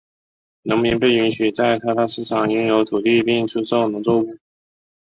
[0.63, 4.39] 农民被允许在公开市场上拥有土地并出售农作物。